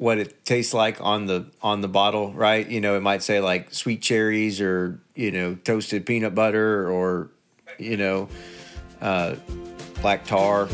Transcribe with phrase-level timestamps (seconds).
[0.00, 2.66] what it tastes like on the on the bottle, right?
[2.66, 7.28] You know, it might say like sweet cherries or you know toasted peanut butter or
[7.78, 8.26] you know
[9.02, 9.34] uh,
[10.00, 10.68] black tar.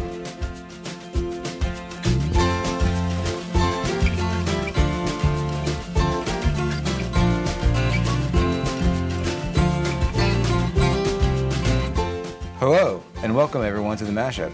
[12.60, 14.52] Hello, and welcome everyone to the Mashup.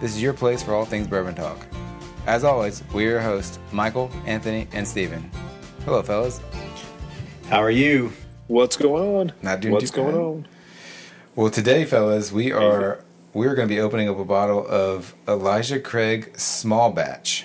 [0.00, 1.58] This is your place for all things bourbon talk.
[2.26, 5.30] As always, we're your hosts, Michael, Anthony, and Steven.
[5.84, 6.40] Hello, fellas.
[7.50, 8.12] How are you?
[8.46, 9.32] What's going on?
[9.42, 10.48] Not doing What's going on?
[11.36, 15.78] Well, today, fellas, we are we're going to be opening up a bottle of Elijah
[15.78, 17.44] Craig Small Batch.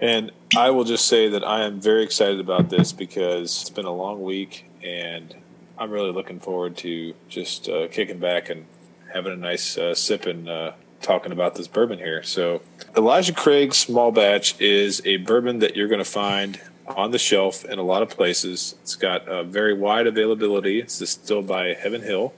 [0.00, 3.84] And I will just say that I am very excited about this because it's been
[3.84, 5.34] a long week, and
[5.76, 8.66] I'm really looking forward to just uh, kicking back and
[9.12, 12.22] having a nice uh, sip and uh, talking about this bourbon here.
[12.22, 12.62] So,
[12.96, 17.64] Elijah Craig Small Batch is a bourbon that you're going to find on the shelf
[17.64, 18.74] in a lot of places.
[18.82, 20.80] It's got a very wide availability.
[20.80, 22.32] It's distilled by Heaven Hill.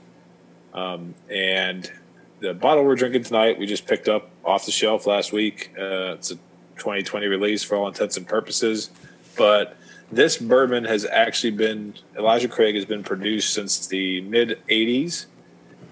[0.75, 1.91] Um, and
[2.41, 5.73] the bottle we're drinking tonight, we just picked up off the shelf last week.
[5.79, 6.37] Uh, it's a
[6.77, 8.91] 2020 release for all intents and purposes.
[9.37, 9.77] But
[10.11, 15.27] this bourbon has actually been, Elijah Craig has been produced since the mid 80s.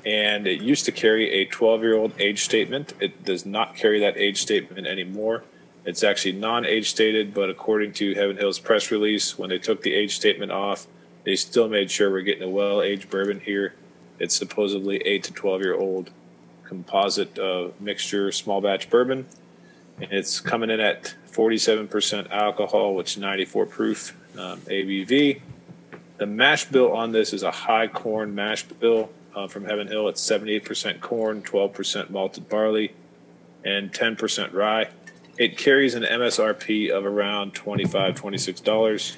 [0.08, 2.94] And it used to carry a 12 year old age statement.
[2.98, 5.44] It does not carry that age statement anymore.
[5.84, 9.82] It's actually non age stated, but according to Heaven Hill's press release, when they took
[9.82, 10.86] the age statement off,
[11.24, 13.74] they still made sure we're getting a well aged bourbon here.
[14.18, 16.10] It's supposedly 8 to 12 year old
[16.64, 19.26] composite uh, mixture small batch bourbon.
[20.00, 25.42] And it's coming in at 47% alcohol, which is 94 proof um, ABV.
[26.16, 30.08] The mash bill on this is a high corn mash bill uh, from Heaven Hill.
[30.08, 32.92] It's 78% corn, 12% malted barley,
[33.64, 34.88] and 10% rye.
[35.38, 39.16] It carries an MSRP of around $25, $26.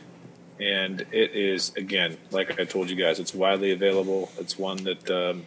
[0.60, 4.30] And it is, again, like I told you guys, it's widely available.
[4.38, 5.44] It's one that um,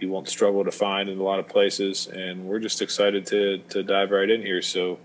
[0.00, 2.08] you won't struggle to find in a lot of places.
[2.08, 4.62] And we're just excited to, to dive right in here.
[4.62, 4.98] So,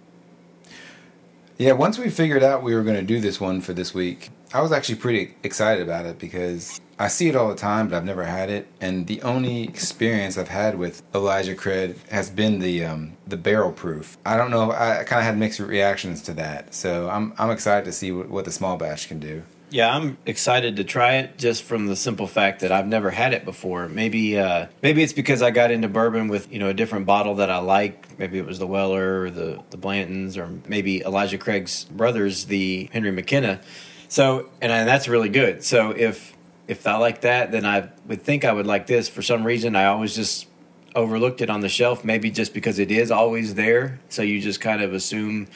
[1.59, 4.31] Yeah, once we figured out we were going to do this one for this week,
[4.52, 7.97] I was actually pretty excited about it because I see it all the time, but
[7.97, 8.68] I've never had it.
[8.81, 13.72] And the only experience I've had with Elijah Craig has been the um, the barrel
[13.72, 14.18] proof.
[14.25, 14.72] I don't know.
[14.72, 18.30] I kind of had mixed reactions to that, so I'm I'm excited to see what,
[18.30, 19.44] what the small batch can do.
[19.69, 23.34] Yeah, I'm excited to try it just from the simple fact that I've never had
[23.34, 23.90] it before.
[23.90, 27.35] Maybe uh, maybe it's because I got into bourbon with you know a different bottle
[27.35, 28.18] that I like.
[28.18, 32.90] Maybe it was the Weller or the the Blantons or maybe Elijah Craig's brothers, the
[32.91, 33.59] Henry McKenna.
[34.08, 35.64] So and, I, that's really good.
[35.66, 36.37] So if
[36.67, 39.07] if I like that, then I would think I would like this.
[39.09, 40.47] For some reason, I always just
[40.95, 42.03] overlooked it on the shelf.
[42.03, 45.47] Maybe just because it is always there, so you just kind of assume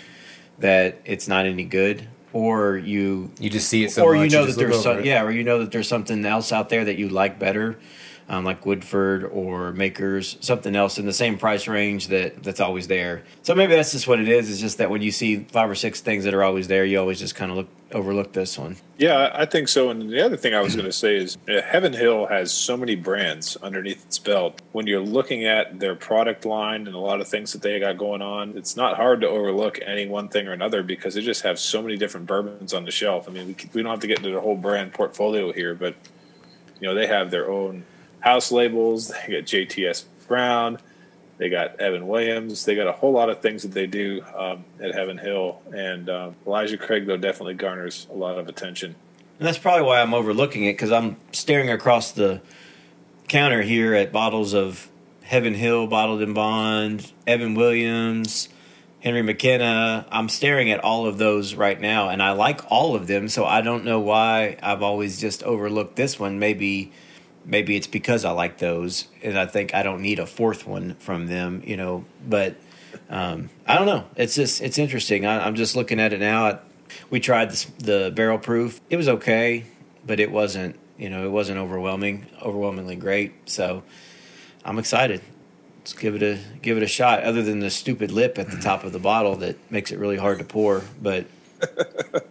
[0.59, 4.31] that it's not any good, or you You just see it so or much.
[4.31, 6.69] you know just that there's some, yeah, or you know that there's something else out
[6.69, 7.78] there that you like better,
[8.30, 12.88] um, like Woodford or Makers, something else in the same price range that that's always
[12.88, 13.24] there.
[13.44, 14.50] So maybe that's just what it is.
[14.50, 17.00] It's just that when you see five or six things that are always there, you
[17.00, 18.78] always just kind of look overlook this one.
[18.98, 19.90] Yeah, I think so.
[19.90, 22.78] And the other thing I was going to say is uh, Heaven Hill has so
[22.78, 24.62] many brands underneath its belt.
[24.72, 27.98] When you're looking at their product line and a lot of things that they got
[27.98, 31.42] going on, it's not hard to overlook any one thing or another because they just
[31.44, 33.28] have so many different bourbons on the shelf.
[33.28, 35.96] I mean, we, we don't have to get into the whole brand portfolio here, but
[36.80, 37.86] you know they have their own
[38.22, 39.09] house labels.
[39.09, 40.80] They got JTS Brown.
[41.38, 42.66] They got Evan Williams.
[42.66, 45.59] They got a whole lot of things that they do um, at Heaven Hill.
[45.74, 48.96] And um, Elijah Craig, though, definitely garners a lot of attention.
[49.40, 52.42] And that's probably why I'm overlooking it because I'm staring across the
[53.28, 54.88] counter here at bottles of
[55.24, 58.50] Heaven Hill bottled in bond, Evan Williams,
[59.00, 60.06] Henry McKenna.
[60.12, 63.30] I'm staring at all of those right now, and I like all of them.
[63.30, 66.38] So I don't know why I've always just overlooked this one.
[66.38, 66.92] Maybe,
[67.46, 70.96] maybe it's because I like those, and I think I don't need a fourth one
[70.96, 71.63] from them.
[71.66, 72.56] You know, but
[73.09, 74.06] um, I don't know.
[74.16, 75.25] It's just it's interesting.
[75.25, 76.59] I, I'm just looking at it now.
[77.09, 78.82] We tried this, the barrel proof.
[78.90, 79.66] It was okay,
[80.05, 80.78] but it wasn't.
[80.97, 83.34] You know, it wasn't overwhelming, overwhelmingly great.
[83.49, 83.84] So
[84.64, 85.22] I'm excited.
[85.79, 87.23] Let's give it a give it a shot.
[87.23, 90.17] Other than the stupid lip at the top of the bottle that makes it really
[90.17, 91.26] hard to pour, but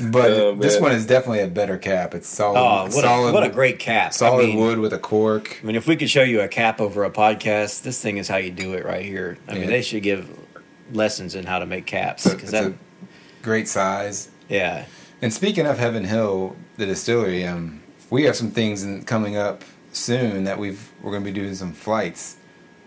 [0.00, 2.14] But Oh, this one is definitely a better cap.
[2.14, 2.58] It's solid.
[2.58, 4.14] oh, what solid, a what a great cap!
[4.14, 5.58] solid I mean, wood with a cork.
[5.62, 8.26] I mean, if we could show you a cap over a podcast, this thing is
[8.28, 9.36] how you do it right here.
[9.48, 10.28] I mean, they should give
[10.92, 14.28] lessons in how to make caps It's a, because it's that, a great size.
[14.48, 14.84] yeah,
[15.20, 19.62] And speaking of Heaven Hill, the distillery, um, we have some things in, coming up
[19.92, 22.36] soon that we've we're going to be doing some flights,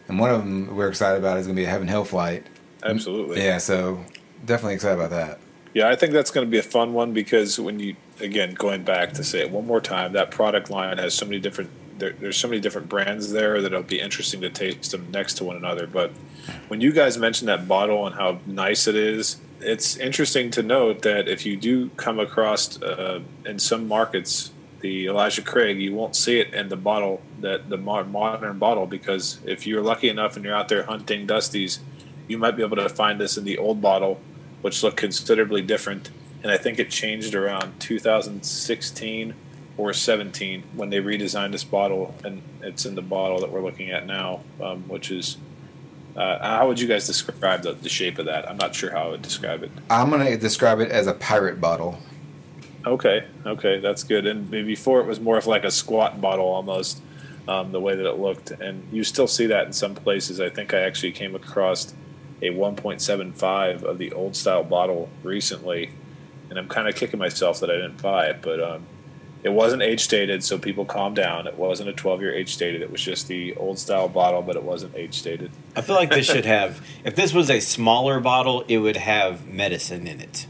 [0.08, 2.46] and one of them we're excited about is going to be a Heaven Hill flight.
[2.84, 3.44] Absolutely.
[3.44, 4.04] Yeah, so
[4.44, 5.40] definitely excited about that.
[5.76, 8.84] Yeah, I think that's going to be a fun one because when you again going
[8.84, 11.70] back to say it one more time, that product line has so many different.
[12.00, 15.36] There, there's so many different brands there that it'll be interesting to taste them next
[15.36, 15.86] to one another.
[15.86, 16.12] But
[16.70, 21.02] when you guys mentioned that bottle and how nice it is, it's interesting to note
[21.02, 26.16] that if you do come across uh, in some markets the Elijah Craig, you won't
[26.16, 30.46] see it in the bottle that the modern bottle because if you're lucky enough and
[30.46, 31.80] you're out there hunting dusties,
[32.30, 34.22] you might be able to find this in the old bottle,
[34.66, 36.10] which looked considerably different.
[36.42, 39.36] And I think it changed around 2016
[39.78, 43.92] or 17 when they redesigned this bottle, and it's in the bottle that we're looking
[43.92, 45.38] at now, um, which is.
[46.16, 48.50] Uh, how would you guys describe the, the shape of that?
[48.50, 49.70] I'm not sure how I would describe it.
[49.92, 52.00] I'm going to describe it as a pirate bottle.
[52.88, 54.26] Okay, okay, that's good.
[54.26, 57.04] And before it was more of like a squat bottle almost,
[57.48, 58.50] um, the way that it looked.
[58.50, 60.40] And you still see that in some places.
[60.40, 61.94] I think I actually came across
[62.42, 65.92] a 1.75 of the old style bottle recently,
[66.50, 68.42] and I'm kind of kicking myself that I didn't buy it.
[68.42, 68.86] But um,
[69.44, 71.48] it wasn't age stated, so people calm down.
[71.48, 72.82] It wasn't a 12 year age stated.
[72.82, 75.52] It was just the old style bottle, but it wasn't age stated.
[75.76, 79.46] I feel like this should have, if this was a smaller bottle, it would have
[79.48, 80.48] medicine in it.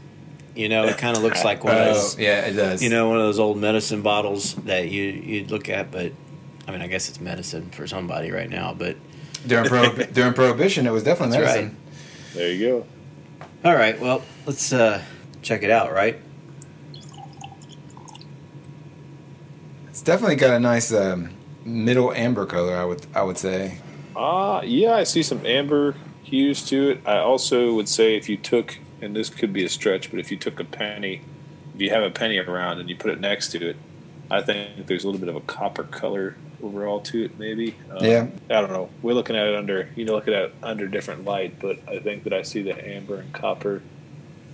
[0.54, 2.16] You know, it kind of looks like one of those.
[2.16, 2.82] Oh, yeah, it does.
[2.82, 6.12] You know, one of those old medicine bottles that you you'd look at, but
[6.66, 8.72] I mean, I guess it's medicine for somebody right now.
[8.72, 8.96] But
[9.46, 11.76] during prohibi- during prohibition, it was definitely That's medicine.
[12.34, 12.86] There you go.
[13.64, 15.02] all right, well, let's uh,
[15.42, 15.92] check it out.
[15.92, 16.18] Right?
[19.88, 21.30] It's definitely got a nice um,
[21.64, 22.76] middle amber color.
[22.76, 23.78] I would I would say.
[24.14, 27.00] Uh, yeah, I see some amber hues to it.
[27.06, 30.30] I also would say if you took, and this could be a stretch, but if
[30.30, 31.20] you took a penny,
[31.74, 33.76] if you have a penny around and you put it next to it,
[34.30, 36.36] I think there's a little bit of a copper color
[36.66, 37.74] overall to it, maybe.
[37.90, 38.26] Um, Yeah.
[38.50, 38.88] I don't know.
[39.02, 41.98] We're looking at it under, you know, looking at it under different light, but I
[42.00, 43.82] think that I see the amber and copper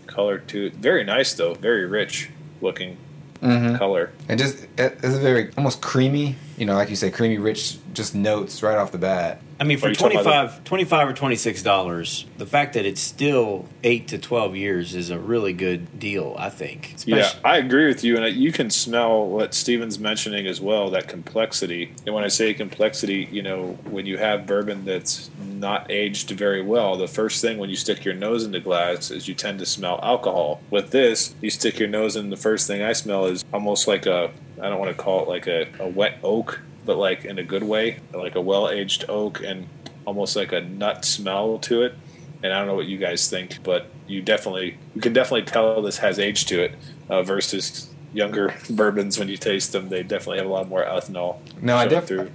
[0.07, 0.75] color to it.
[0.75, 1.55] Very nice, though.
[1.55, 2.31] Very rich
[2.61, 2.97] looking
[3.43, 3.75] Mm-hmm.
[3.75, 4.11] color.
[4.29, 6.37] And just it- it's very almost creamy.
[6.57, 9.41] You know, like you say, creamy, rich, just notes right off the bat.
[9.63, 13.69] I mean, for you 25, 25 or twenty six dollars, the fact that it's still
[13.85, 16.35] eight to twelve years is a really good deal.
[16.37, 16.97] I think.
[17.07, 20.91] Yeah, I agree with you, and you can smell what Steven's mentioning as well.
[20.91, 25.89] That complexity, and when I say complexity, you know, when you have bourbon that's not
[25.93, 29.35] aged very well, the first thing when you stick your nose into glass is you
[29.35, 30.61] tend to smell alcohol.
[30.71, 34.07] With this, you stick your nose in, the first thing I smell is almost like
[34.07, 37.39] a I don't want to call it like a, a wet oak, but like in
[37.39, 39.69] a good way, like a well aged oak, and
[40.05, 41.95] almost like a nut smell to it
[42.43, 45.81] and I don't know what you guys think, but you definitely you can definitely tell
[45.83, 46.75] this has age to it
[47.09, 49.19] uh, versus younger bourbons.
[49.19, 51.39] When you taste them, they definitely have a lot more ethanol.
[51.61, 52.31] No, I showing def- through.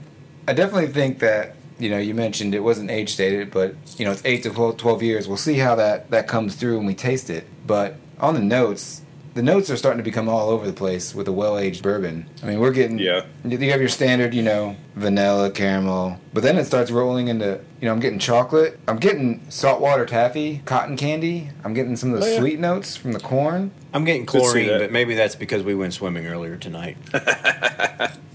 [0.47, 4.11] I definitely think that you know you mentioned it wasn't age stated, but you know
[4.11, 5.27] it's eight to 12, 12 years.
[5.27, 7.45] We'll see how that that comes through when we taste it.
[7.65, 9.01] But on the notes,
[9.37, 12.25] the notes are starting to become all over the place with a well aged bourbon.
[12.41, 13.21] I mean, we're getting Yeah.
[13.45, 17.85] You have your standard, you know, vanilla, caramel, but then it starts rolling into you
[17.85, 18.79] know I'm getting chocolate.
[18.87, 21.51] I'm getting saltwater taffy, cotton candy.
[21.63, 22.39] I'm getting some of the Oh, yeah.
[22.39, 23.69] sweet notes from the corn.
[23.93, 26.97] I'm getting chlorine, but maybe that's because we went swimming earlier tonight,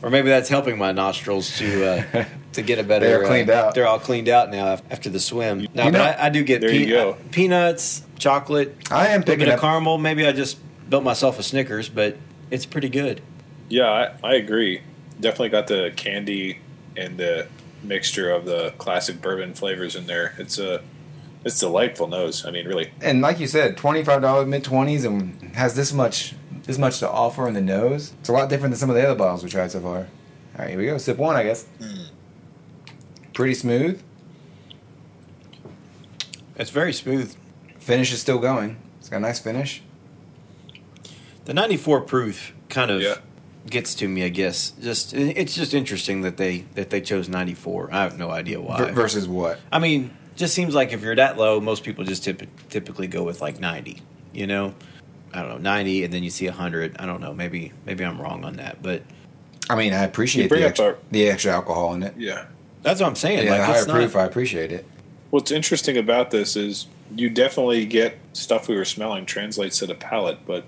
[0.02, 1.84] or maybe that's helping my nostrils to
[2.14, 3.06] uh, to get a better.
[3.06, 3.74] They're cleaned uh, out.
[3.74, 5.66] They're all cleaned out now after the swim.
[5.74, 7.16] No, You but know- I, I do get There you go.
[7.32, 9.60] peanuts, chocolate, I am a little picking bit of up.
[9.60, 9.98] caramel.
[9.98, 10.58] Maybe I just
[10.92, 12.18] built myself a Snickers, but
[12.50, 13.22] it's pretty good.
[13.70, 13.88] Yeah,
[14.22, 14.82] I, I agree.
[15.18, 16.58] Definitely got the candy
[16.98, 17.48] and the
[17.82, 20.34] mixture of the classic bourbon flavors in there.
[20.36, 20.82] It's a
[21.46, 22.44] it's delightful nose.
[22.44, 22.92] I mean, really.
[23.00, 26.34] and like you said, twenty five dollars mid twenties, and has this much
[26.64, 28.12] this much to offer in the nose.
[28.20, 29.96] It's a lot different than some of the other bottles we tried so far.
[29.96, 30.06] All
[30.58, 30.98] right, here we go.
[30.98, 31.64] Sip one, I guess.
[31.80, 32.04] Hmm.
[33.32, 34.02] Pretty smooth.
[36.56, 37.34] It's very smooth.
[37.78, 38.76] Finish is still going.
[39.00, 39.82] It's got a nice finish.
[41.44, 43.16] The 94 proof kind of Yeah.
[43.68, 44.72] gets to me, I guess.
[44.82, 47.90] Just it's just interesting that they that they chose 94.
[47.92, 48.78] I have no idea why.
[48.78, 49.58] Ver- versus what?
[49.72, 53.22] I mean, just seems like if you're that low, most people just typ- typically go
[53.22, 54.02] with like 90.
[54.32, 54.74] You know,
[55.34, 56.96] I don't know 90, and then you see 100.
[56.98, 57.34] I don't know.
[57.34, 59.02] Maybe maybe I'm wrong on that, but
[59.68, 62.14] I mean, I appreciate the extra, a- the extra alcohol in it.
[62.16, 62.44] Yeah.
[62.82, 63.44] that's what I'm saying.
[63.44, 64.84] Yeah, like the higher it's not, proof, I appreciate it.
[65.30, 69.94] What's interesting about this is you definitely get stuff we were smelling translates to the
[69.94, 70.64] palate, but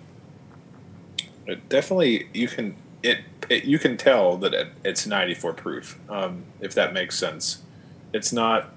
[1.47, 6.45] it definitely you can it, it you can tell that it, it's 94 proof um,
[6.61, 7.63] if that makes sense.
[8.13, 8.73] It's not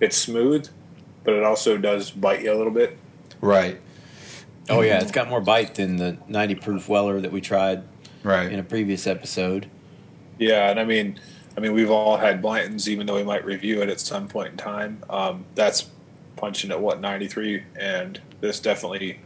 [0.00, 0.68] it's smooth,
[1.24, 2.98] but it also does bite you a little bit.
[3.40, 3.80] Right,
[4.68, 7.82] Oh yeah, it's got more bite than the 90 proof Weller that we tried
[8.22, 8.50] right.
[8.50, 9.68] in a previous episode.
[10.38, 11.20] Yeah, and I mean,
[11.56, 14.52] I mean, we've all had Blanton's, even though we might review it at some point
[14.52, 15.02] in time.
[15.10, 15.90] Um, that's
[16.36, 19.20] punching at what 93, and this definitely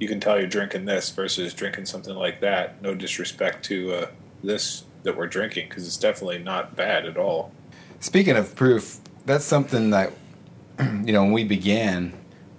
[0.00, 2.82] you can tell you're drinking this versus drinking something like that.
[2.82, 4.06] No disrespect to uh,
[4.42, 7.52] this that we're drinking because it's definitely not bad at all.
[8.00, 10.12] Speaking of proof, that's something that
[10.80, 12.12] you know when we began,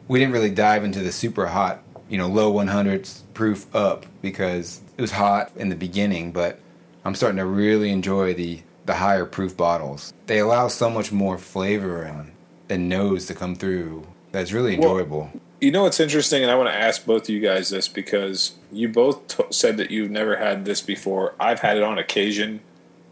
[0.08, 4.82] we didn't really dive into the super hot, you know, low 100s proof up because
[4.98, 6.32] it was hot in the beginning.
[6.32, 6.60] But
[7.04, 10.14] I'm starting to really enjoy the the higher proof bottles.
[10.28, 12.32] They allow so much more flavor and
[12.70, 14.08] and nose to come through.
[14.32, 15.32] That's really Well- enjoyable.
[15.66, 18.54] You know what's interesting, and I want to ask both of you guys this because
[18.72, 21.34] you both t- said that you've never had this before.
[21.40, 22.60] I've had it on occasion,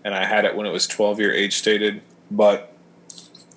[0.06, 2.78] and I had it when it was 12 year age stated, but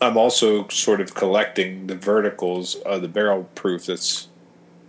[0.00, 4.28] I'm also sort of collecting the verticals of the barrel proof that's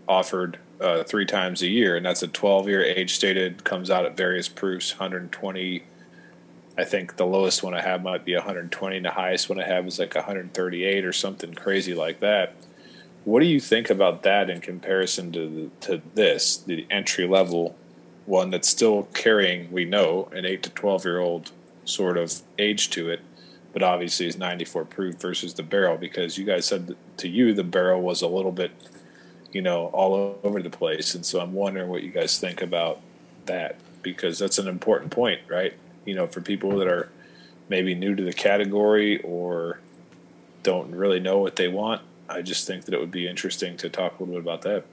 [0.07, 4.05] offered uh, three times a year, and that's a 12 year age stated, comes out
[4.05, 5.83] at various proofs 120.
[6.77, 9.67] I think the lowest one I have might be 120, and the highest one I
[9.67, 12.55] have is like 138 or something crazy like that.
[13.27, 17.75] What do you think about that in comparison to the, to this, the entry level
[18.25, 21.51] one that's still carrying, we know, an eight to twelve year old
[21.83, 23.19] sort of age to it,
[23.73, 27.53] but obviously is ninety four proof versus the barrel because you guys said to you
[27.53, 28.71] the barrel was a little bit,
[29.51, 33.01] you know, all over the place, and so I'm wondering what you guys think about
[33.45, 35.73] that because that's an important point, right?
[36.05, 37.11] You know, for people that are
[37.67, 39.81] maybe new to the category or
[40.63, 42.01] don't really know what they want.
[42.29, 44.83] I just think that it would be interesting to talk a little bit about that.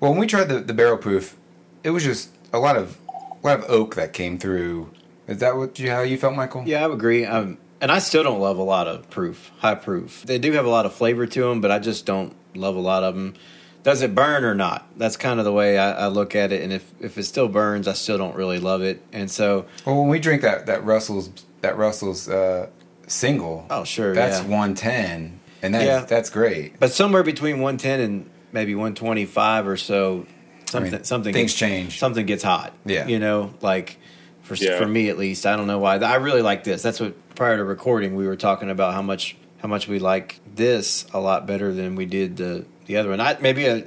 [0.00, 1.36] Well, when we tried the, the barrel proof,
[1.84, 4.90] it was just a lot of a lot of oak that came through.
[5.28, 6.64] Is that what you how you felt, Michael?
[6.66, 7.24] Yeah, I would agree.
[7.24, 10.22] Um, and I still don't love a lot of proof, high proof.
[10.22, 12.80] They do have a lot of flavor to them, but I just don't love a
[12.80, 13.34] lot of them.
[13.82, 14.86] Does it burn or not?
[14.96, 16.62] That's kind of the way I, I look at it.
[16.62, 19.02] And if, if it still burns, I still don't really love it.
[19.12, 21.30] And so, Well, when we drink that that Russell's
[21.62, 22.68] that Russell's uh,
[23.08, 24.48] single, oh sure, that's yeah.
[24.48, 26.00] 110, and that's Yeah.
[26.00, 26.78] that's great.
[26.78, 30.26] But somewhere between 110 and maybe 125 or so,
[30.66, 31.98] something mean, something things gets, change.
[31.98, 32.72] Something gets hot.
[32.84, 33.06] Yeah.
[33.06, 33.98] you know, like
[34.42, 34.78] for Yeah.
[34.78, 35.96] for me at least, I don't know why.
[35.98, 36.82] I really like this.
[36.82, 40.40] That's what prior to recording we were talking about how much how much we like
[40.54, 43.20] this a lot better than we did the the other one.
[43.20, 43.80] I maybe uh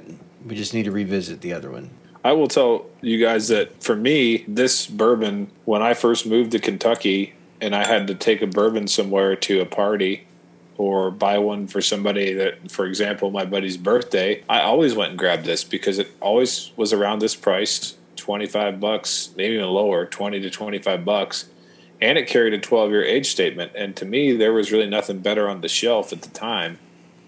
[0.46, 1.90] we just need to revisit the other one.
[2.24, 6.58] I will tell you guys that for me, this bourbon, when I first moved to
[6.58, 10.26] Kentucky and I had to take a bourbon somewhere to a party
[10.78, 15.18] or buy one for somebody that, for example, my buddy's birthday, I always went and
[15.18, 20.40] grabbed this because it always was around this price 25 bucks, maybe even lower, 20
[20.40, 21.46] to 25 bucks.
[22.00, 23.72] And it carried a 12 year age statement.
[23.74, 26.78] And to me, there was really nothing better on the shelf at the time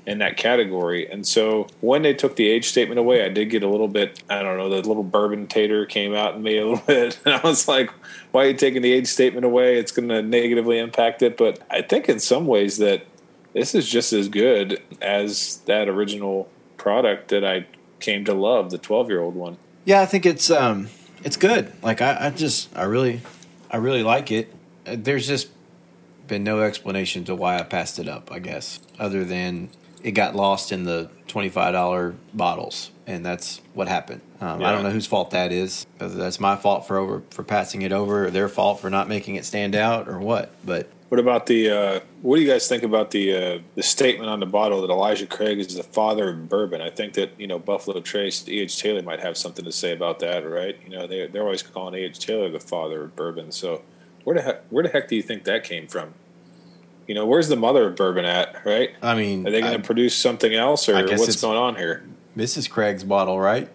[0.08, 1.06] in that category.
[1.10, 4.22] And so when they took the age statement away, I did get a little bit,
[4.28, 7.18] I don't know, the little bourbon tater came out in me a little bit.
[7.24, 7.90] And I was like,
[8.32, 9.78] why are you taking the age statement away?
[9.78, 11.36] It's going to negatively impact it.
[11.36, 13.06] But I think in some ways that
[13.58, 17.66] this is just as good as that original product that I
[17.98, 19.58] came to love, the 12 year old one.
[19.84, 20.88] Yeah, I think it's um
[21.24, 21.72] it's good.
[21.82, 23.20] Like I, I just I really
[23.70, 24.54] I really like it.
[24.86, 25.48] Uh, There's just
[26.28, 29.70] been no explanation to why I passed it up, I guess, other than
[30.04, 34.20] it got lost in the twenty five dollar bottles, and that's what happened.
[34.40, 35.84] Um, I don't know whose fault that is.
[35.96, 39.08] Whether that's my fault for over for passing it over, or their fault for not
[39.08, 40.52] making it stand out, or what.
[40.64, 41.70] But What about the?
[41.70, 44.90] Uh, what do you guys think about the uh, the statement on the bottle that
[44.90, 46.82] Elijah Craig is the father of bourbon?
[46.82, 48.60] I think that you know Buffalo Trace, E.
[48.60, 48.78] H.
[48.78, 50.78] Taylor might have something to say about that, right?
[50.84, 52.04] You know, they they're always calling E.
[52.04, 52.18] H.
[52.18, 53.52] Taylor the father of bourbon.
[53.52, 53.82] So
[54.24, 56.12] where the heck where the heck do you think that came from?
[57.06, 58.66] You know, where's the mother of bourbon at?
[58.66, 58.90] Right?
[59.00, 62.04] I mean, Are they going to produce something else, or what's going on here?
[62.36, 62.68] Mrs.
[62.68, 63.70] Craig's bottle, right?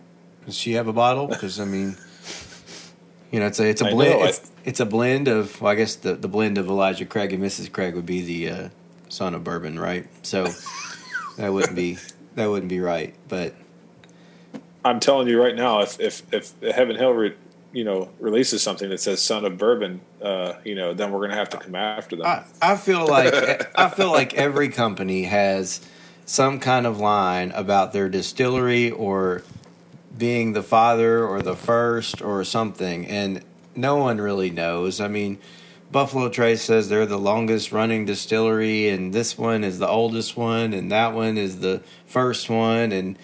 [0.46, 1.26] Does she have a bottle?
[1.28, 1.98] Because I mean,
[3.34, 4.30] you know, it's a it's a blend.
[4.30, 5.60] it's, it's a blend of.
[5.60, 7.72] Well, I guess the the blend of Elijah Craig and Mrs.
[7.72, 8.70] Craig would be the uh,
[9.10, 10.08] son of bourbon, right?
[10.22, 10.48] So
[11.38, 11.98] that wouldn't be
[12.36, 13.16] that wouldn't be right.
[13.28, 13.56] But
[14.86, 17.34] I'm telling you right now, if if if Heaven Hill, re,
[17.72, 21.32] you know, releases something that says "son of bourbon," uh, you know, then we're going
[21.32, 22.28] to have to come after them.
[22.28, 23.34] I, I feel like
[23.76, 25.82] I feel like every company has
[26.28, 29.42] some kind of line about their distillery or
[30.18, 33.44] being the father or the first or something, and
[33.76, 35.00] no one really knows.
[35.00, 35.40] I mean,
[35.92, 40.74] Buffalo Trace says they're the longest running distillery, and this one is the oldest one,
[40.74, 43.18] and that one is the first one, and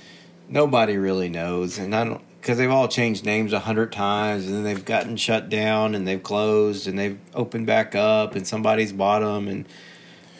[0.48, 1.78] nobody really knows.
[1.78, 5.18] And I don't because they've all changed names a hundred times, and then they've gotten
[5.18, 9.66] shut down, and they've closed, and they've opened back up, and somebody's bought them, and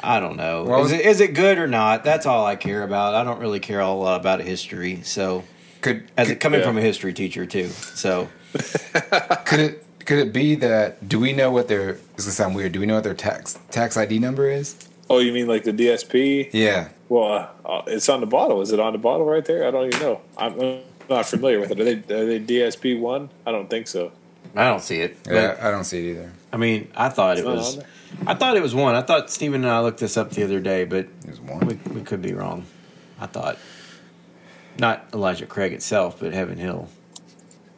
[0.02, 0.64] I don't know.
[0.64, 2.04] Well, is, it, is it good or not?
[2.04, 3.16] That's all I care about.
[3.16, 5.02] I don't really care a lot about history.
[5.04, 5.44] So,
[5.82, 6.66] Could as could, it coming yeah.
[6.66, 8.30] from a history teacher too, so
[9.46, 11.08] could it could it be that?
[11.08, 11.94] Do we know what their?
[12.16, 12.72] This is gonna sound weird.
[12.74, 14.76] Do we know what their tax tax ID number is?
[15.10, 16.50] oh, you mean like the DSP?
[16.54, 16.90] Yeah.
[17.10, 18.62] Well, uh, uh, it's on the bottle.
[18.62, 19.68] Is it on the bottle right there?
[19.68, 20.22] I don't even know.
[20.38, 21.80] I'm, not familiar with it.
[21.80, 23.30] Are they are they DSP one?
[23.44, 24.12] I don't think so.
[24.56, 25.18] I don't see it.
[25.28, 26.32] Yeah, I don't see it either.
[26.54, 27.84] I mean, I thought it It's not was.
[28.28, 28.94] I thought it was one.
[28.94, 31.66] I thought Steven and I looked this up the other day, but It was one.
[31.66, 32.66] we, we could be wrong.
[33.20, 33.58] I thought
[34.80, 36.88] not Elijah Craig itself, but Heaven Hill.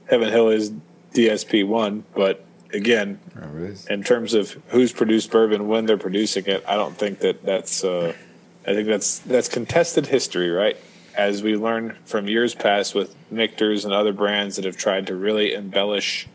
[0.09, 0.71] Heaven Hill is
[1.13, 3.19] DSP one, but again,
[3.89, 7.83] in terms of who's produced bourbon when they're producing it, I don't think that that's.
[7.83, 8.13] Uh,
[8.65, 10.77] I think that's that's contested history, right?
[11.15, 15.15] As we learned from years past with Michter's and other brands that have tried to
[15.15, 16.27] really embellish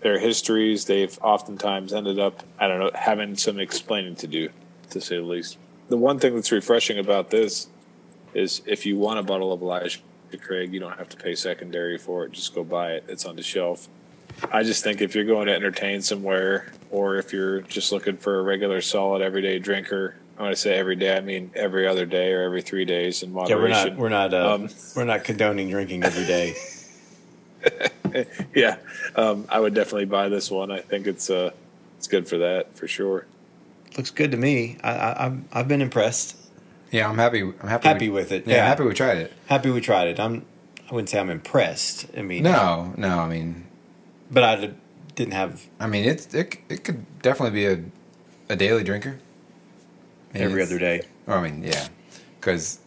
[0.00, 4.48] their histories, they've oftentimes ended up, I don't know, having some explaining to do,
[4.90, 5.58] to say the least.
[5.88, 7.68] The one thing that's refreshing about this
[8.36, 9.98] is if you want a bottle of Elijah
[10.40, 12.32] Craig, you don't have to pay secondary for it.
[12.32, 13.04] Just go buy it.
[13.08, 13.88] It's on the shelf.
[14.52, 18.38] I just think if you're going to entertain somewhere, or if you're just looking for
[18.38, 22.04] a regular, solid, everyday drinker, I when I say every day, I mean every other
[22.04, 23.96] day or every three days in Yeah, moderation.
[23.98, 26.54] we're not we're not uh, Um, we're not condoning drinking every day.
[28.54, 28.76] yeah,
[29.16, 30.70] um, I would definitely buy this one.
[30.70, 31.50] I think it's uh,
[31.96, 33.26] it's good for that for sure.
[33.96, 34.76] Looks good to me.
[34.84, 36.36] I, I I've I've been impressed.
[36.90, 37.42] Yeah, I'm happy.
[37.42, 37.88] I'm happy.
[37.88, 38.46] Happy we, with it.
[38.46, 38.66] Yeah, Yeah.
[38.66, 39.32] happy we tried it.
[39.46, 40.20] Happy we tried it.
[40.20, 40.44] I'm.
[40.88, 42.06] I wouldn't say I'm impressed.
[42.16, 43.18] I mean, No, no.
[43.18, 43.66] I mean,
[44.30, 44.76] but I did-
[45.16, 46.58] didn't have I mean, it's it.
[46.68, 47.84] It could definitely be a
[48.48, 49.18] a daily drinker.
[50.34, 51.02] I mean, every other day.
[51.26, 51.88] I mean, yeah,
[52.38, 52.78] because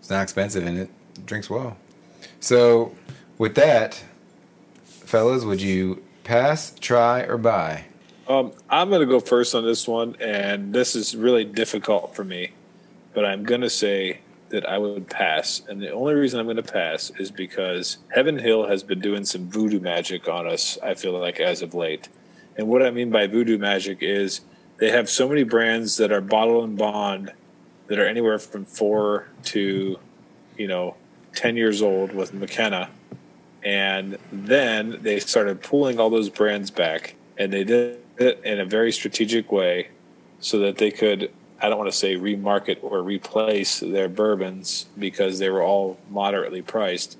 [0.00, 0.90] it's not expensive and it
[1.26, 1.76] drinks well.
[2.40, 2.94] So,
[3.38, 4.02] with that,
[4.84, 7.84] fellas, would you pass, try, or buy?
[8.26, 12.24] Um, I'm going to go first on this one, and this is really difficult for
[12.24, 12.52] me,
[13.14, 15.62] but I'm going to say that I would pass.
[15.68, 19.24] And the only reason I'm going to pass is because Heaven Hill has been doing
[19.24, 22.08] some voodoo magic on us, I feel like, as of late.
[22.56, 24.42] And what I mean by voodoo magic is
[24.78, 27.32] they have so many brands that are bottled in bond
[27.86, 29.98] that are anywhere from four to,
[30.56, 30.96] you know,
[31.34, 32.90] 10 years old with McKenna.
[33.62, 38.64] And then they started pulling all those brands back, and they did it in a
[38.64, 39.88] very strategic way
[40.40, 41.32] so that they could,
[41.64, 46.60] I don't want to say remarket or replace their bourbons because they were all moderately
[46.60, 47.16] priced.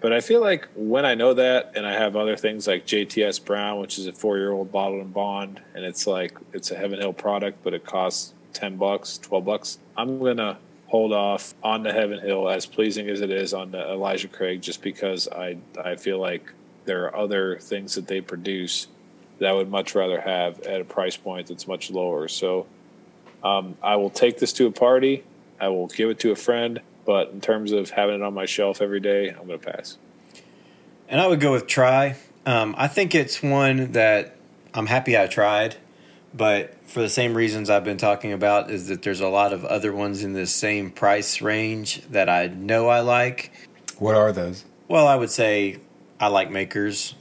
[0.00, 3.44] But I feel like when I know that, and I have other things like JTS
[3.44, 7.12] Brown, which is a four-year-old bottled in bond, and it's like it's a Heaven Hill
[7.12, 9.80] product, but it costs ten bucks, twelve bucks.
[9.96, 13.90] I'm gonna hold off on the Heaven Hill, as pleasing as it is on the
[13.90, 16.52] Elijah Craig, just because I I feel like
[16.84, 18.86] there are other things that they produce
[19.40, 22.28] that I would much rather have at a price point that's much lower.
[22.28, 22.66] So
[23.42, 25.24] um, I will take this to a party.
[25.60, 26.80] I will give it to a friend.
[27.06, 29.96] But in terms of having it on my shelf every day, I'm going to pass.
[31.08, 32.16] And I would go with try.
[32.46, 34.36] Um, I think it's one that
[34.74, 35.76] I'm happy I tried,
[36.32, 39.64] but for the same reasons I've been talking about, is that there's a lot of
[39.64, 43.52] other ones in this same price range that I know I like.
[43.98, 44.64] What are those?
[44.88, 45.78] Well, I would say
[46.18, 47.14] I like Makers,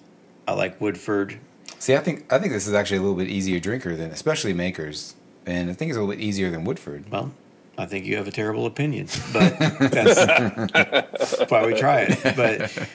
[0.47, 1.39] I like Woodford.
[1.79, 4.53] See, I think I think this is actually a little bit easier drinker than, especially
[4.53, 7.09] Makers, and I think it's a little bit easier than Woodford.
[7.11, 7.31] Well,
[7.77, 12.35] I think you have a terrible opinion, but that's why we try it.
[12.35, 12.89] But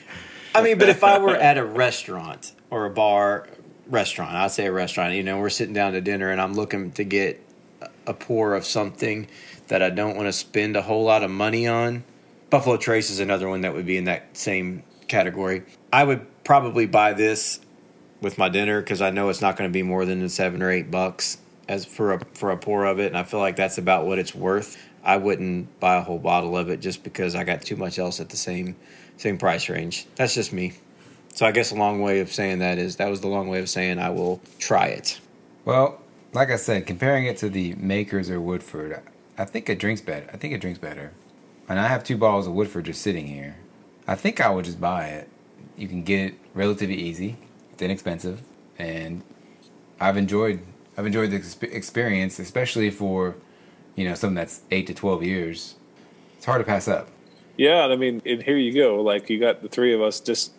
[0.53, 3.47] I mean, but if I were at a restaurant or a bar,
[3.87, 6.91] restaurant, I'd say a restaurant, you know, we're sitting down to dinner and I'm looking
[6.93, 7.41] to get
[8.05, 9.27] a pour of something
[9.67, 12.03] that I don't want to spend a whole lot of money on.
[12.51, 15.63] Buffalo Trace is another one that would be in that same category.
[15.91, 17.59] I would probably buy this
[18.21, 20.69] with my dinner because I know it's not going to be more than seven or
[20.69, 23.77] eight bucks as for a for a pour of it, and I feel like that's
[23.77, 24.77] about what it's worth.
[25.03, 28.19] I wouldn't buy a whole bottle of it just because I got too much else
[28.19, 28.75] at the same
[29.17, 30.07] same price range.
[30.15, 30.73] That's just me.
[31.33, 33.59] So I guess a long way of saying that is that was the long way
[33.59, 35.19] of saying I will try it.
[35.65, 36.01] Well,
[36.33, 39.01] like I said, comparing it to the Makers or Woodford,
[39.37, 40.29] I think it drinks better.
[40.33, 41.11] I think it drinks better.
[41.67, 43.57] And I have two bottles of Woodford just sitting here.
[44.07, 45.29] I think I would just buy it.
[45.75, 47.37] You can get it relatively easy.
[47.73, 48.41] It's inexpensive,
[48.77, 49.23] and
[49.99, 50.61] I've enjoyed
[50.97, 53.35] I've enjoyed the exp- experience, especially for
[53.95, 55.75] you know something that's eight to twelve years.
[56.37, 57.09] It's hard to pass up.
[57.57, 59.01] Yeah, I mean, and here you go.
[59.01, 60.53] Like you got the three of us just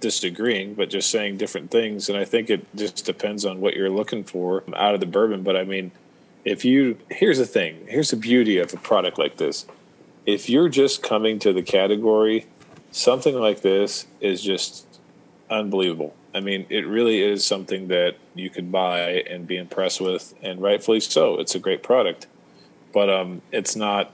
[0.00, 2.08] disagreeing, but just saying different things.
[2.08, 5.42] And I think it just depends on what you're looking for out of the bourbon.
[5.42, 5.92] But I mean,
[6.44, 9.66] if you here's the thing, here's the beauty of a product like this.
[10.26, 12.46] If you're just coming to the category,
[12.90, 14.86] something like this is just
[15.48, 16.14] unbelievable.
[16.34, 20.62] I mean, it really is something that you can buy and be impressed with, and
[20.62, 21.40] rightfully so.
[21.40, 22.26] It's a great product,
[22.92, 24.12] but um, it's not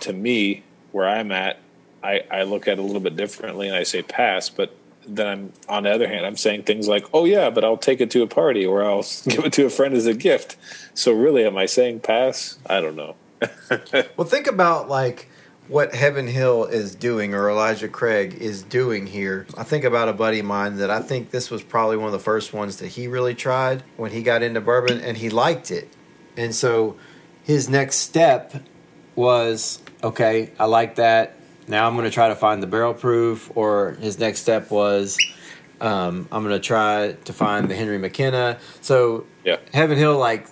[0.00, 1.58] to me where I'm at.
[2.02, 4.48] I, I look at it a little bit differently, and I say pass.
[4.48, 4.74] But
[5.06, 8.00] then I'm on the other hand, I'm saying things like, "Oh yeah, but I'll take
[8.00, 10.56] it to a party, or I'll give it to a friend as a gift."
[10.94, 12.58] So really, am I saying pass?
[12.66, 13.16] I don't know.
[14.16, 15.28] Well, think about like
[15.68, 20.12] what Heaven Hill is doing or Elijah Craig is doing here, I think about a
[20.12, 22.88] buddy of mine that I think this was probably one of the first ones that
[22.88, 25.88] he really tried when he got into bourbon and he liked it.
[26.36, 26.96] And so
[27.42, 28.54] his next step
[29.14, 31.36] was okay, I like that.
[31.66, 35.16] Now I'm going to try to find the barrel proof, or his next step was
[35.80, 38.58] um, I'm going to try to find the Henry McKenna.
[38.82, 39.56] So Yeah.
[39.72, 40.46] Heaven Hill like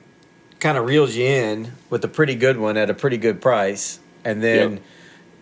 [0.59, 4.01] kind of reels you in with a pretty good one at a pretty good price,
[4.25, 4.83] and then Yep.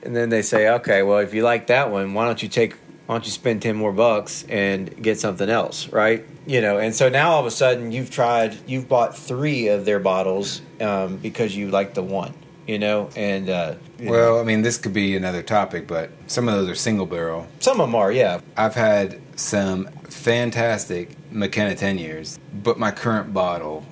[0.02, 2.74] And then they say, okay, well if you like that one, why don't you take
[3.06, 6.24] why don't you spend ten more bucks and get something else, right?
[6.46, 9.84] You know, and so now all of a sudden you've tried, you've bought three of
[9.84, 12.32] their bottles um, because you like the one,
[12.68, 16.10] you know, and uh, you know, Well, I mean, this could be another topic, but
[16.28, 17.48] some of those are single barrel.
[17.58, 23.34] some of them are, yeah, I've had some fantastic McKenna 10 years, but my current
[23.34, 23.84] bottle,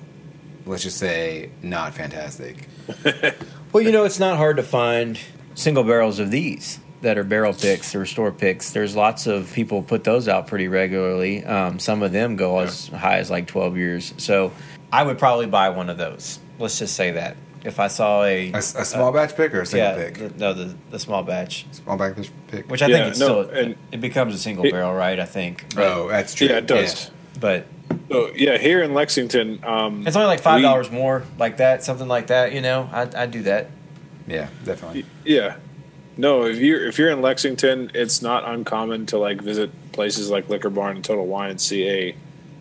[0.65, 2.67] let's just say, not fantastic.
[3.71, 5.19] Well, you know, it's not hard to find
[5.59, 8.71] single barrels of these that are barrel picks or store picks.
[8.71, 11.43] There's lots of people put those out pretty regularly.
[11.45, 14.13] Um, some of them go as high as like 12 years.
[14.17, 14.51] So
[14.91, 16.39] I would probably buy one of those.
[16.57, 17.37] Let's just say that.
[17.63, 18.51] If I saw a.
[18.53, 20.13] A, a small batch pick or a single yeah, pick?
[20.15, 22.69] the- no, the, the small batch, small batch pick.
[22.71, 23.57] which I Yeah, think it's no, still.
[23.57, 25.19] and- it becomes a single It- barrel, right?
[25.19, 25.65] I think.
[25.75, 26.47] But, oh, that's true.
[26.47, 27.11] Yeah, it does.
[27.39, 27.65] But
[28.09, 32.07] So yeah, here in Lexington, um, it's only like $5 we- more, like that, something
[32.07, 32.89] like that, you know?
[32.93, 33.69] I'd, I'd do that.
[34.29, 35.05] Yeah, definitely.
[35.25, 35.57] Yeah.
[36.17, 40.49] No, if you're if you're in Lexington, it's not uncommon to like visit places like
[40.49, 42.15] Liquor Barn and Total Wine and see a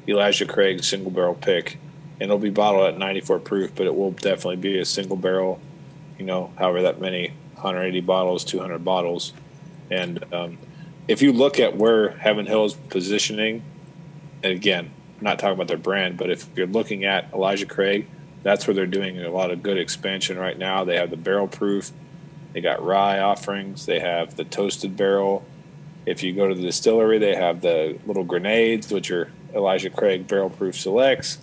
[0.07, 1.79] Elijah Craig single barrel pick,
[2.15, 5.61] and it'll be bottled at 94 proof, but it will definitely be a single barrel.
[6.19, 9.33] You know, however that many 180 bottles, 200 bottles,
[9.91, 10.59] and um,
[11.07, 13.63] if you look at where Heaven Hill is positioning,
[14.43, 18.07] and again, I'm not talking about their brand, but if you're looking at Elijah Craig,
[18.43, 20.85] that's where they're doing a lot of good expansion right now.
[20.85, 21.91] They have the barrel proof,
[22.53, 25.45] they got rye offerings, they have the toasted barrel.
[26.07, 30.27] If you go to the distillery, they have the little grenades, which are Elijah Craig
[30.27, 31.39] barrel proof selects.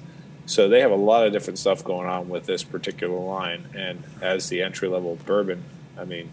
[0.48, 3.68] So they have a lot of different stuff going on with this particular line.
[3.76, 5.64] And as the entry level bourbon,
[5.98, 6.30] I mean,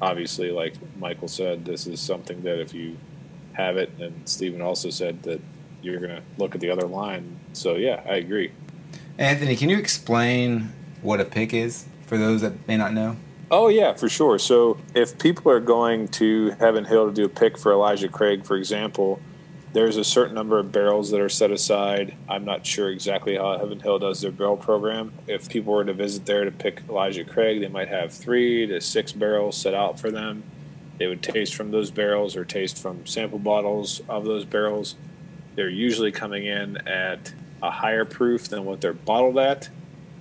[0.00, 2.96] obviously, like Michael said, this is something that if you
[3.52, 5.40] have it, and Steven also said that
[5.80, 7.38] you're going to look at the other line.
[7.52, 8.52] So yeah, I agree.
[9.22, 13.16] Anthony, can you explain what a pick is for those that may not know?
[13.52, 14.36] Oh yeah, for sure.
[14.36, 18.44] So if people are going to Heaven Hill to do a pick for Elijah Craig,
[18.44, 19.20] for example,
[19.74, 22.16] there's a certain number of barrels that are set aside.
[22.28, 25.12] I'm not sure exactly how Heaven Hill does their barrel program.
[25.28, 28.80] If people were to visit there to pick Elijah Craig, they might have three to
[28.80, 30.42] six barrels set out for them.
[30.98, 34.96] They would taste from those barrels or taste from sample bottles of those barrels.
[35.54, 37.32] They're usually coming in at
[37.62, 39.68] a higher proof than what they're bottled at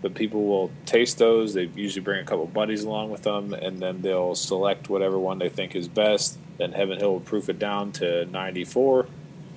[0.01, 1.53] but people will taste those.
[1.53, 5.37] They usually bring a couple buddies along with them, and then they'll select whatever one
[5.37, 6.37] they think is best.
[6.57, 9.07] Then Heaven Hill will proof it down to 94,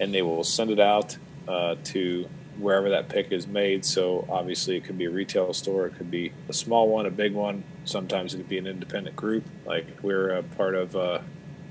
[0.01, 1.17] and they will send it out
[1.49, 3.85] uh, to wherever that pick is made.
[3.85, 7.11] So obviously, it could be a retail store, it could be a small one, a
[7.11, 7.65] big one.
[7.85, 9.45] Sometimes it could be an independent group.
[9.65, 11.21] Like we're a part of uh,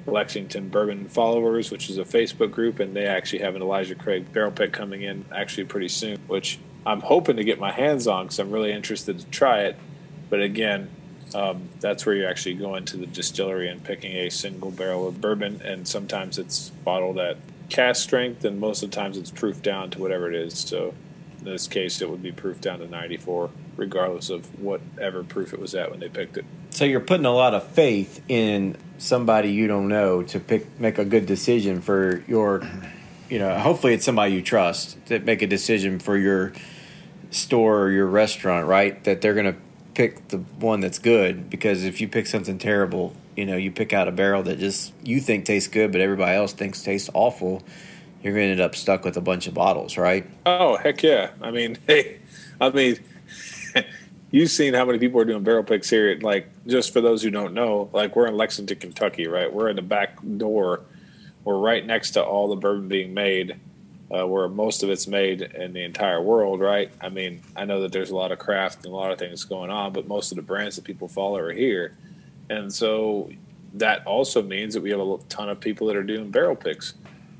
[0.05, 4.31] Lexington Bourbon Followers, which is a Facebook group, and they actually have an Elijah Craig
[4.33, 8.25] barrel pick coming in actually pretty soon, which I'm hoping to get my hands on
[8.25, 9.77] because I'm really interested to try it.
[10.29, 10.89] But again,
[11.33, 15.21] um, that's where you're actually going to the distillery and picking a single barrel of
[15.21, 17.37] bourbon, and sometimes it's bottled at
[17.69, 20.57] cask strength, and most of the times it's proofed down to whatever it is.
[20.57, 20.93] So
[21.39, 25.59] in this case, it would be proofed down to 94, regardless of whatever proof it
[25.59, 26.45] was at when they picked it.
[26.69, 30.97] So you're putting a lot of faith in somebody you don't know to pick make
[30.97, 32.61] a good decision for your
[33.29, 36.53] you know, hopefully it's somebody you trust to make a decision for your
[37.31, 39.03] store or your restaurant, right?
[39.05, 39.55] That they're going to
[39.95, 43.91] pick the one that's good because if you pick something terrible, you know, you pick
[43.91, 47.63] out a barrel that just you think tastes good but everybody else thinks tastes awful,
[48.21, 50.29] you're going to end up stuck with a bunch of bottles, right?
[50.45, 51.31] Oh heck yeah!
[51.41, 52.19] I mean, hey,
[52.61, 52.99] I mean,
[54.33, 56.17] you've seen how many people are doing barrel picks here.
[56.19, 59.53] Like, just for those who don't know, like we're in Lexington, Kentucky, right?
[59.53, 60.81] We're in the back door.
[61.43, 63.59] We're right next to all the bourbon being made,
[64.09, 66.91] uh, where most of it's made in the entire world, right?
[66.99, 69.43] I mean, I know that there's a lot of craft and a lot of things
[69.43, 71.95] going on, but most of the brands that people follow are here,
[72.49, 73.29] and so
[73.75, 76.95] that also means that we have a ton of people that are doing barrel picks.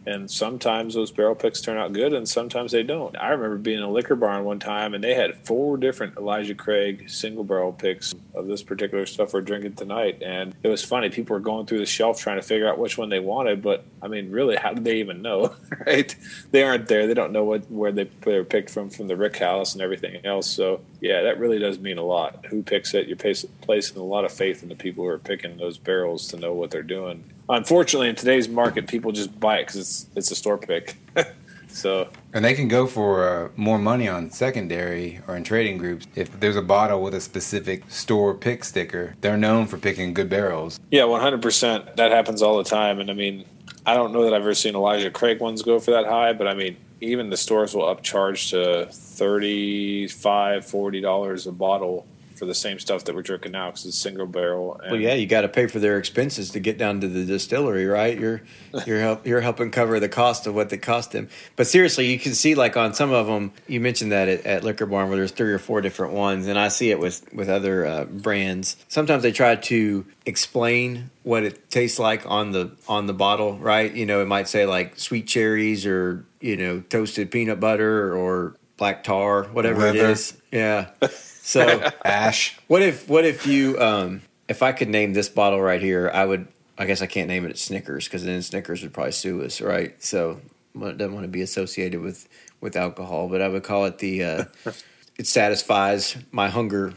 [0.06, 3.18] And sometimes those barrel picks turn out good, and sometimes they don't.
[3.18, 6.56] I remember being in a liquor barn one time, and they had four different Elijah
[6.56, 10.22] Craig single barrel picks of this particular stuff we're drinking tonight.
[10.22, 11.10] And it was funny.
[11.10, 13.86] People were going through the shelf trying to figure out which one they wanted, but
[14.02, 15.56] I mean, really, how did they even know?
[15.86, 16.13] right?
[16.52, 17.08] They aren't there.
[17.08, 20.26] They don't know what where they, they were picked from from the rickhouse and everything
[20.26, 20.50] else.
[20.50, 22.46] So yeah, that really does mean a lot.
[22.50, 23.08] Who picks it?
[23.08, 23.18] You're
[23.62, 26.54] placing a lot of faith in the people who are picking those barrels to know
[26.54, 30.36] what they're doing unfortunately, in today's market, people just buy it because it's it's a
[30.36, 30.95] store pick.
[31.67, 36.08] so and they can go for uh, more money on secondary or in trading groups
[36.15, 39.15] if there's a bottle with a specific store pick sticker.
[39.21, 40.79] They're known for picking good barrels.
[40.91, 41.95] Yeah, one hundred percent.
[41.97, 43.45] That happens all the time, and I mean,
[43.86, 46.47] I don't know that I've ever seen Elijah Craig ones go for that high, but
[46.47, 52.08] I mean, even the stores will upcharge to 35 40 dollars a bottle
[52.43, 54.77] for the same stuff that we're drinking now because it's single barrel.
[54.91, 57.86] well, yeah, you got to pay for their expenses to get down to the distillery,
[57.86, 58.19] right?
[58.19, 58.41] You're
[58.86, 61.29] you're help, you're helping cover the cost of what they cost them.
[61.56, 64.63] But seriously, you can see like on some of them, you mentioned that at, at
[64.65, 67.47] Liquor Barn where there's three or four different ones, and I see it with with
[67.47, 68.75] other uh, brands.
[68.89, 73.93] Sometimes they try to explain what it tastes like on the on the bottle, right?
[73.93, 78.58] You know, it might say like sweet cherries or you know toasted peanut butter or
[78.75, 79.97] black tar, whatever Leather.
[79.99, 80.38] it is.
[80.51, 80.89] Yeah.
[81.43, 82.58] So ash.
[82.67, 86.25] What if what if you um if I could name this bottle right here, I
[86.25, 89.62] would I guess I can't name it Snickers because then Snickers would probably sue us,
[89.62, 90.01] right?
[90.01, 90.39] So
[90.73, 92.27] doesn't want to be associated with
[92.62, 94.45] with alcohol, but I would call it the uh,
[95.17, 96.93] it satisfies my hunger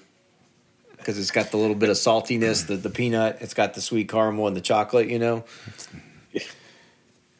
[0.96, 4.08] because it's got the little bit of saltiness, the the peanut, it's got the sweet
[4.08, 5.44] caramel and the chocolate, you know.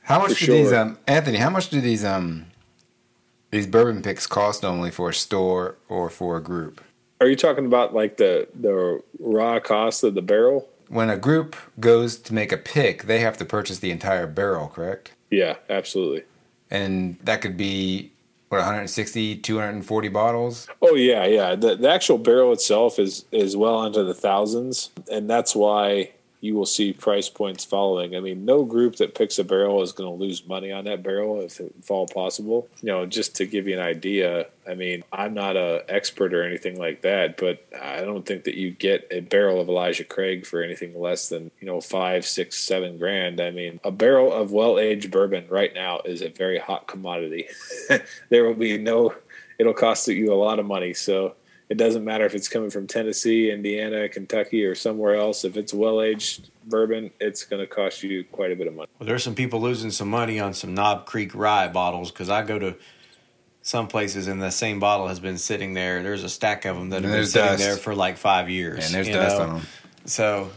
[0.03, 0.57] How much for do sure.
[0.57, 1.39] these um Anthony?
[1.39, 2.47] How much do these um
[3.53, 6.83] these bourbon picks cost only for a store or for a group?
[7.21, 10.69] Are you talking about like the the raw cost of the barrel?
[10.89, 14.69] When a group goes to make a pick, they have to purchase the entire barrel,
[14.69, 15.13] correct?
[15.31, 16.23] Yeah, absolutely.
[16.71, 18.13] And that could be
[18.49, 23.85] what 160 240 bottles oh yeah yeah the, the actual barrel itself is is well
[23.85, 26.09] into the thousands and that's why
[26.47, 28.15] you will see price points following.
[28.15, 31.03] I mean, no group that picks a barrel is going to lose money on that
[31.03, 32.69] barrel if it fall possible.
[32.81, 36.45] You know, just to give you an idea, I mean, I'm not a expert or
[36.45, 40.47] anything like that, but I don't think that you get a barrel of Elijah Craig
[40.47, 43.41] for anything less than you know five, six, seven grand.
[43.41, 47.49] I mean, a barrel of well-aged bourbon right now is a very hot commodity.
[48.29, 49.15] there will be no,
[49.59, 50.95] it'll cost you a lot of money.
[50.95, 51.35] So
[51.69, 55.45] it doesn't matter if it's coming from Tennessee, Indiana, Kentucky, or somewhere else.
[55.45, 58.89] If it's well aged bourbon, it's going to cost you quite a bit of money.
[58.99, 62.43] Well, there's some people losing some money on some Knob Creek rye bottles because I
[62.43, 62.77] go to
[63.63, 66.03] some places and the same bottle has been sitting there.
[66.05, 67.63] There's a stack of them that have been sitting dust.
[67.63, 68.87] there for like five years.
[68.87, 69.45] And there's dust know?
[69.45, 69.67] on them.
[70.05, 70.51] So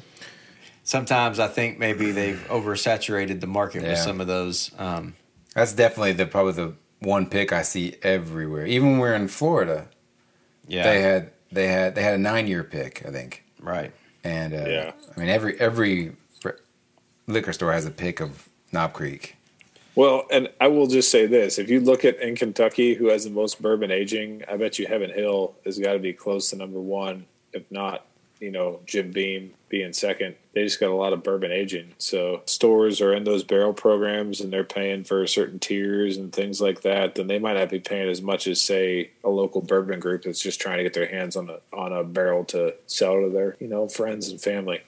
[0.83, 3.89] sometimes I think maybe they've oversaturated the market yeah.
[3.89, 4.69] with some of those.
[4.77, 5.15] Um,
[5.55, 8.67] That's definitely the probably the one pick I see everywhere.
[8.67, 9.87] Even when we're in Florida
[10.69, 13.43] yeah, they had they had they had a nine year pick, I think.
[13.59, 13.91] Right.
[14.23, 16.15] And uh, yeah, I mean every every
[17.27, 19.35] liquor store has a pick of Knob Creek.
[19.95, 23.23] Well, and I will just say this: if you look at in Kentucky, who has
[23.23, 26.55] the most bourbon aging, I bet you Heaven Hill has got to be close to
[26.55, 28.05] number one, if not
[28.39, 30.35] you know Jim Beam being second.
[30.53, 31.93] They just got a lot of bourbon aging.
[31.99, 36.59] So stores are in those barrel programs and they're paying for certain tiers and things
[36.59, 37.15] like that.
[37.15, 40.41] Then they might not be paying as much as say a local bourbon group that's
[40.41, 43.55] just trying to get their hands on a on a barrel to sell to their
[43.59, 44.81] you know friends and family.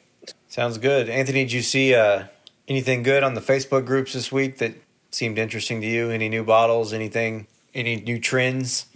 [0.47, 1.43] Sounds good, Anthony.
[1.43, 2.25] Did you see uh,
[2.67, 4.73] anything good on the Facebook groups this week that
[5.11, 6.09] seemed interesting to you?
[6.09, 6.91] Any new bottles?
[6.91, 7.47] Anything?
[7.73, 8.87] Any new trends?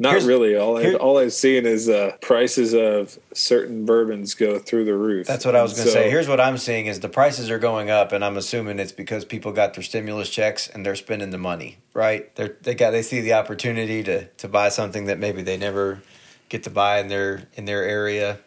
[0.00, 0.56] Not here's, really.
[0.56, 5.26] All I, all I've seen is uh, prices of certain bourbons go through the roof.
[5.26, 6.08] That's what I was going to so, say.
[6.08, 9.26] Here's what I'm seeing is the prices are going up, and I'm assuming it's because
[9.26, 11.76] people got their stimulus checks and they're spending the money.
[11.92, 12.34] Right?
[12.36, 16.00] They they got they see the opportunity to to buy something that maybe they never
[16.48, 18.38] get to buy in their in their area,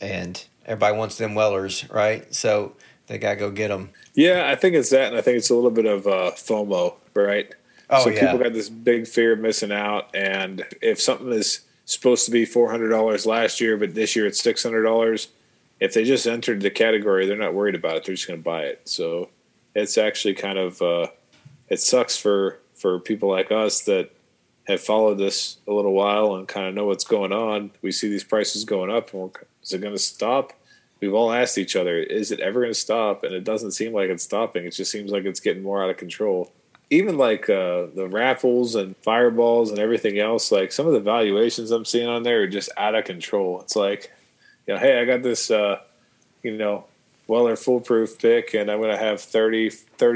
[0.00, 2.34] and everybody wants them Wellers, right?
[2.34, 2.74] So
[3.08, 3.90] they got to go get them.
[4.14, 6.94] Yeah, I think it's that, and I think it's a little bit of uh, FOMO,
[7.12, 7.52] right?
[7.92, 8.20] Oh, so yeah.
[8.20, 10.14] people got this big fear of missing out.
[10.14, 14.26] And if something is supposed to be four hundred dollars last year, but this year
[14.26, 15.28] it's six hundred dollars,
[15.78, 18.04] if they just entered the category, they're not worried about it.
[18.04, 18.80] They're just going to buy it.
[18.84, 19.30] So
[19.74, 21.08] it's actually kind of uh,
[21.68, 24.10] it sucks for for people like us that
[24.68, 27.72] have followed this a little while and kind of know what's going on.
[27.82, 29.30] We see these prices going up, and
[29.62, 30.52] is it going to stop?
[31.00, 33.24] We've all asked each other, is it ever going to stop?
[33.24, 34.64] And it doesn't seem like it's stopping.
[34.64, 36.52] It just seems like it's getting more out of control
[36.92, 41.70] even like uh, the raffles and fireballs and everything else, like some of the valuations
[41.70, 43.62] I'm seeing on there are just out of control.
[43.62, 44.12] It's like,
[44.66, 45.80] you know, hey, I got this, uh,
[46.42, 46.84] you know,
[47.28, 49.70] Weller Full Proof pick, and I'm going to have 30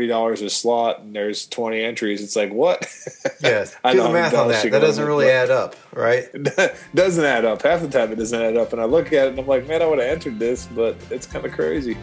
[0.07, 2.23] dollars a slot, and there's twenty entries.
[2.23, 2.87] It's like what?
[3.41, 4.71] Yeah, I do know the math on that.
[4.71, 6.27] That doesn't really add up, right?
[6.95, 7.63] doesn't add up.
[7.63, 9.69] Half the time it doesn't add up, and I look at it and I'm like,
[9.69, 11.97] man, I would have entered this, but it's kind of crazy.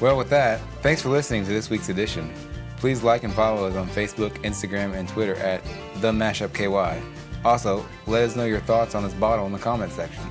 [0.00, 2.32] Well, with that, thanks for listening to this week's edition.
[2.80, 5.62] Please like and follow us on Facebook, Instagram, and Twitter at
[5.96, 7.02] The Mashup KY.
[7.44, 10.24] Also, let us know your thoughts on this bottle in the comments section.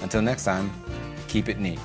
[0.00, 0.72] Until next time,
[1.28, 1.78] keep it neat.